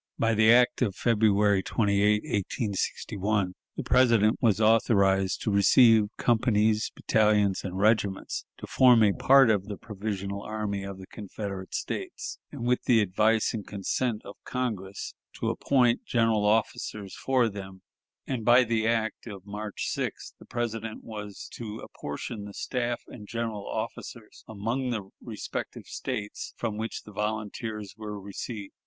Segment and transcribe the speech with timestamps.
[0.17, 7.63] By the act of February 28, 1861, the President was authorized to receive companies, battalions,
[7.63, 12.65] and regiments to form a part of the provisional army of the Confederate States, and,
[12.65, 17.83] with the advice and consent of Congress, to appoint general officers for them;
[18.25, 23.27] and by the act of March 6th the President was to apportion the staff and
[23.27, 28.73] general officers among the respective States from which the volunteers were received.